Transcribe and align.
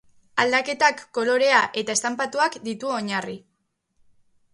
Aldaketak, 0.43 1.03
kolorea 1.17 1.59
eta 1.81 1.95
estanpatuak 1.97 2.57
ditu 2.69 2.91
oinarri. 3.01 3.37